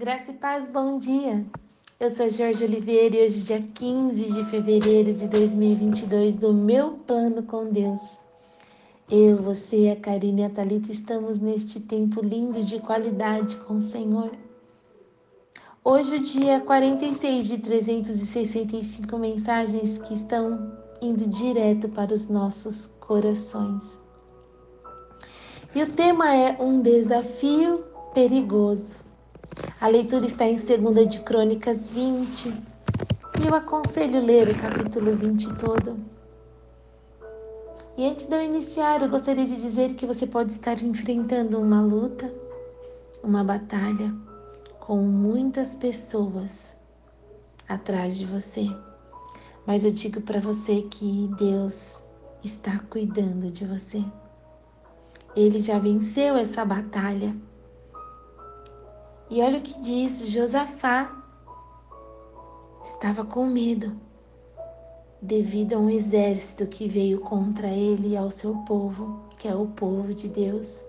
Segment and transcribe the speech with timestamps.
[0.00, 1.44] Graça e paz, bom dia.
[2.00, 7.42] Eu sou Jorge Oliveira e hoje, dia 15 de fevereiro de 2022, do meu plano
[7.42, 8.00] com Deus.
[9.10, 13.82] Eu, você, a Karine e a Thalita estamos neste tempo lindo de qualidade com o
[13.82, 14.30] Senhor.
[15.84, 23.84] Hoje, o dia 46 de 365 mensagens que estão indo direto para os nossos corações.
[25.74, 29.09] E o tema é um desafio perigoso.
[29.80, 35.56] A leitura está em 2 de Crônicas 20 e eu aconselho ler o capítulo 20
[35.56, 35.96] todo.
[37.96, 41.80] E antes de eu iniciar, eu gostaria de dizer que você pode estar enfrentando uma
[41.80, 42.32] luta,
[43.22, 44.14] uma batalha
[44.78, 46.74] com muitas pessoas
[47.68, 48.66] atrás de você.
[49.66, 52.02] Mas eu digo para você que Deus
[52.42, 54.04] está cuidando de você.
[55.36, 57.36] Ele já venceu essa batalha.
[59.30, 61.08] E olha o que diz Josafá.
[62.82, 63.92] Estava com medo
[65.22, 69.66] devido a um exército que veio contra ele e ao seu povo, que é o
[69.66, 70.82] povo de Deus.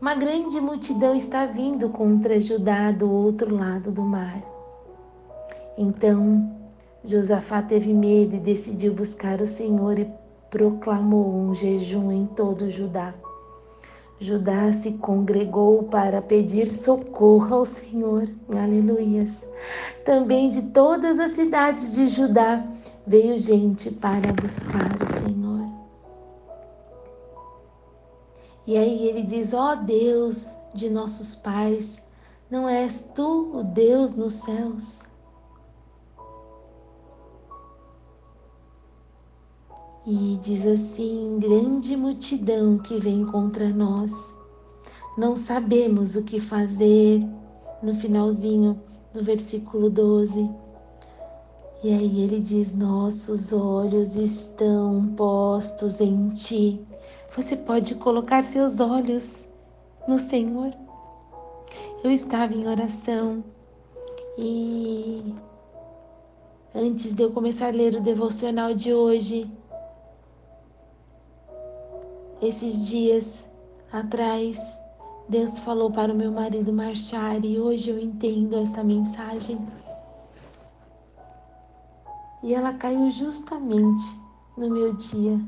[0.00, 4.42] Uma grande multidão está vindo contra Judá do outro lado do mar.
[5.76, 6.50] Então
[7.04, 10.10] Josafá teve medo e decidiu buscar o Senhor e
[10.48, 13.12] proclamou um jejum em todo Judá.
[14.20, 18.28] Judá se congregou para pedir socorro ao Senhor.
[18.48, 19.44] Aleluias.
[20.04, 22.64] Também de todas as cidades de Judá
[23.06, 25.68] veio gente para buscar o Senhor.
[28.66, 32.02] E aí ele diz: Ó oh Deus de nossos pais,
[32.50, 35.07] não és tu o Deus nos céus?
[40.10, 44.10] E diz assim: grande multidão que vem contra nós.
[45.18, 47.22] Não sabemos o que fazer.
[47.82, 48.80] No finalzinho
[49.12, 50.48] do versículo 12.
[51.84, 56.80] E aí ele diz: Nossos olhos estão postos em ti.
[57.36, 59.46] Você pode colocar seus olhos
[60.08, 60.72] no Senhor.
[62.02, 63.44] Eu estava em oração
[64.38, 65.34] e
[66.74, 69.50] antes de eu começar a ler o devocional de hoje,
[72.40, 73.44] esses dias
[73.92, 74.58] atrás,
[75.28, 79.58] Deus falou para o meu marido marchar e hoje eu entendo essa mensagem.
[82.42, 84.16] E ela caiu justamente
[84.56, 85.38] no meu dia.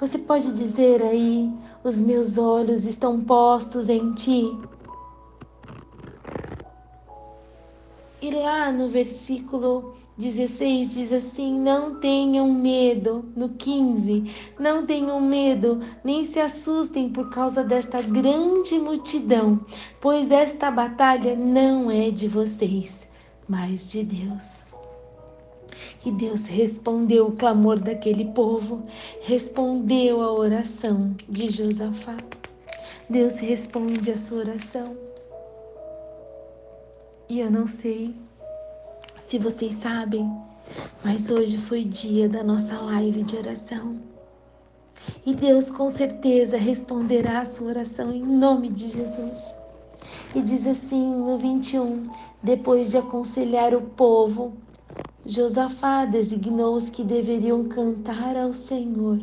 [0.00, 1.52] Você pode dizer aí:
[1.84, 4.56] os meus olhos estão postos em ti.
[8.20, 13.24] E lá no versículo 16 diz assim: Não tenham medo.
[13.36, 14.24] No 15,
[14.58, 19.64] não tenham medo, nem se assustem por causa desta grande multidão,
[20.00, 23.06] pois esta batalha não é de vocês,
[23.48, 24.64] mas de Deus.
[26.04, 28.82] E Deus respondeu o clamor daquele povo,
[29.22, 32.16] respondeu a oração de Josafá.
[33.08, 34.96] Deus responde a sua oração.
[37.28, 38.14] E eu não sei
[39.28, 40.26] se vocês sabem,
[41.04, 43.98] mas hoje foi dia da nossa live de oração.
[45.24, 49.54] E Deus com certeza responderá a sua oração em nome de Jesus.
[50.34, 52.08] E diz assim no 21,
[52.42, 54.54] depois de aconselhar o povo,
[55.26, 59.20] Josafá designou os que deveriam cantar ao Senhor.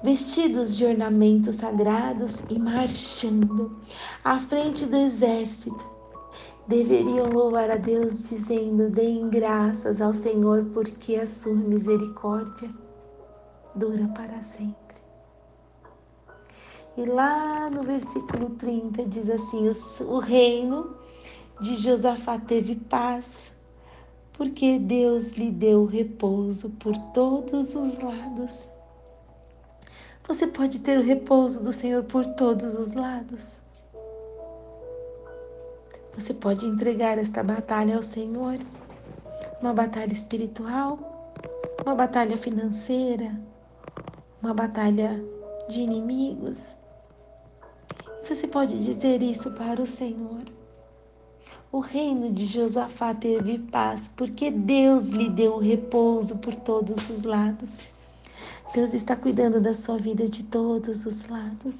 [0.00, 3.76] Vestidos de ornamentos sagrados e marchando
[4.22, 5.99] à frente do exército,
[6.70, 12.70] deveriam louvar a Deus dizendo: Deem graças ao Senhor, porque a sua misericórdia
[13.74, 14.76] dura para sempre.
[16.96, 19.68] E lá no versículo 30 diz assim:
[20.04, 20.96] O reino
[21.60, 23.50] de Josafá teve paz,
[24.32, 28.70] porque Deus lhe deu repouso por todos os lados.
[30.28, 33.59] Você pode ter o repouso do Senhor por todos os lados.
[36.14, 38.58] Você pode entregar esta batalha ao Senhor,
[39.60, 40.98] uma batalha espiritual,
[41.84, 43.32] uma batalha financeira,
[44.42, 45.22] uma batalha
[45.68, 46.58] de inimigos.
[48.28, 50.42] Você pode dizer isso para o Senhor.
[51.72, 57.78] O reino de Josafá teve paz, porque Deus lhe deu repouso por todos os lados.
[58.74, 61.76] Deus está cuidando da sua vida de todos os lados.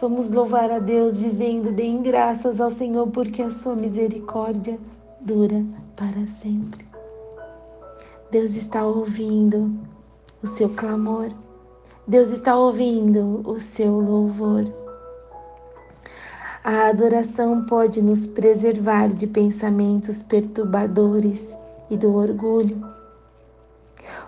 [0.00, 4.78] Vamos louvar a Deus dizendo: deem graças ao Senhor, porque a sua misericórdia
[5.20, 5.64] dura
[5.96, 6.86] para sempre.
[8.30, 9.70] Deus está ouvindo
[10.42, 11.30] o seu clamor.
[12.06, 14.72] Deus está ouvindo o seu louvor.
[16.64, 21.56] A adoração pode nos preservar de pensamentos perturbadores
[21.90, 22.80] e do orgulho.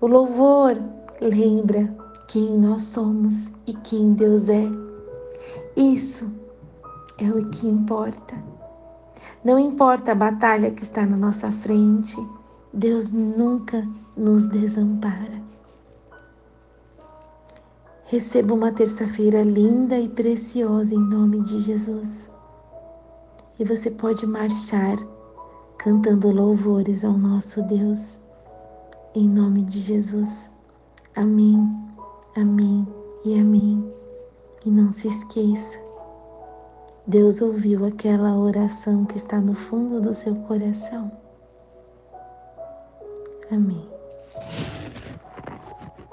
[0.00, 0.76] O louvor
[1.20, 1.92] lembra
[2.28, 4.85] quem nós somos e quem Deus é.
[5.76, 6.32] Isso
[7.18, 8.34] é o que importa.
[9.44, 12.16] Não importa a batalha que está na nossa frente,
[12.72, 13.86] Deus nunca
[14.16, 15.44] nos desampara.
[18.06, 22.26] Receba uma terça-feira linda e preciosa em nome de Jesus.
[23.58, 24.96] E você pode marchar
[25.76, 28.18] cantando louvores ao nosso Deus.
[29.14, 30.50] Em nome de Jesus.
[31.14, 31.68] Amém,
[32.34, 32.86] amém
[33.24, 33.96] e amém.
[34.66, 35.80] E não se esqueça,
[37.06, 41.12] Deus ouviu aquela oração que está no fundo do seu coração.
[43.48, 43.95] Amém.